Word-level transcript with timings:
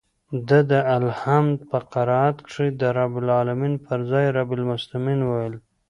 ده 0.47 0.59
د 0.71 0.73
الحمد 0.99 1.57
په 1.69 1.77
قرائت 1.93 2.37
کښې 2.47 2.67
د 2.81 2.83
رب 2.97 3.13
العلمين 3.23 3.73
پر 3.85 3.99
ځاى 4.09 4.27
رب 4.37 4.49
المسلمين 4.59 5.19
وويل. 5.23 5.55